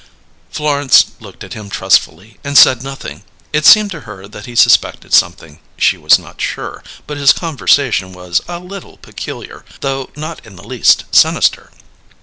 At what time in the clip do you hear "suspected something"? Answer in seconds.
4.55-5.59